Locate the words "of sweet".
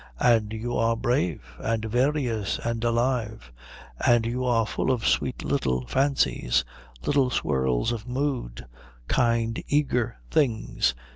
4.89-5.43